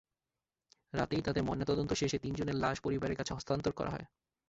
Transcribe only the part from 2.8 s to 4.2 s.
পরিবারের কাছে হস্তান্তর করা হয়।